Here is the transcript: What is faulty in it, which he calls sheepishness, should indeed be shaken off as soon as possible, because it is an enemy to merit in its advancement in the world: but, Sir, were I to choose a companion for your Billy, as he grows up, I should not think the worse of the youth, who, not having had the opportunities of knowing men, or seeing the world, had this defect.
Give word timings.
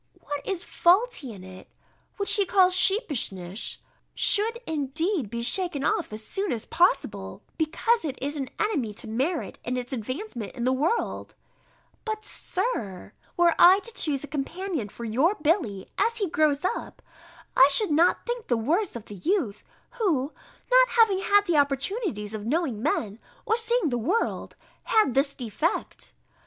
What 0.19 0.43
is 0.47 0.63
faulty 0.63 1.31
in 1.31 1.43
it, 1.43 1.67
which 2.17 2.33
he 2.33 2.43
calls 2.43 2.73
sheepishness, 2.75 3.77
should 4.15 4.57
indeed 4.65 5.29
be 5.29 5.43
shaken 5.43 5.83
off 5.83 6.11
as 6.11 6.25
soon 6.25 6.51
as 6.51 6.65
possible, 6.65 7.43
because 7.55 8.03
it 8.03 8.17
is 8.19 8.35
an 8.35 8.49
enemy 8.59 8.95
to 8.95 9.07
merit 9.07 9.59
in 9.63 9.77
its 9.77 9.93
advancement 9.93 10.53
in 10.53 10.63
the 10.63 10.73
world: 10.73 11.35
but, 12.03 12.25
Sir, 12.25 13.13
were 13.37 13.53
I 13.59 13.77
to 13.81 13.93
choose 13.93 14.23
a 14.23 14.27
companion 14.27 14.89
for 14.89 15.05
your 15.05 15.35
Billy, 15.35 15.87
as 15.99 16.17
he 16.17 16.27
grows 16.27 16.65
up, 16.65 17.03
I 17.55 17.67
should 17.71 17.91
not 17.91 18.25
think 18.25 18.47
the 18.47 18.57
worse 18.57 18.95
of 18.95 19.05
the 19.05 19.13
youth, 19.17 19.63
who, 19.99 20.33
not 20.71 20.89
having 20.99 21.19
had 21.19 21.45
the 21.45 21.57
opportunities 21.57 22.33
of 22.33 22.43
knowing 22.47 22.81
men, 22.81 23.19
or 23.45 23.55
seeing 23.55 23.89
the 23.89 23.99
world, 23.99 24.55
had 24.85 25.13
this 25.13 25.35
defect. 25.35 26.13